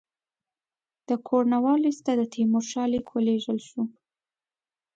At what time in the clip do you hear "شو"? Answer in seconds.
3.67-3.81